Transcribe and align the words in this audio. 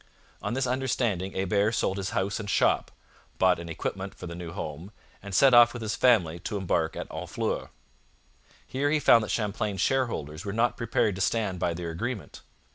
On 0.41 0.55
this 0.55 0.65
understanding 0.65 1.33
Hebert 1.33 1.75
sold 1.75 1.97
his 1.97 2.09
house 2.09 2.39
and 2.39 2.49
shop, 2.49 2.89
bought 3.37 3.59
an 3.59 3.69
equipment 3.69 4.15
for 4.15 4.25
the 4.25 4.33
new 4.33 4.51
home, 4.51 4.91
and 5.21 5.31
set 5.35 5.53
off 5.53 5.73
with 5.73 5.83
his 5.83 5.95
family 5.95 6.39
to 6.39 6.57
embark 6.57 6.95
at 6.95 7.07
Honfleur. 7.09 7.69
Here 8.65 8.89
he 8.89 8.99
found 8.99 9.23
that 9.23 9.29
Champlain's 9.29 9.79
shareholders 9.81 10.43
were 10.43 10.53
not 10.53 10.75
prepared 10.75 11.13
to 11.17 11.21
stand 11.21 11.59
by 11.59 11.75
their 11.75 11.91
agreement. 11.91 12.41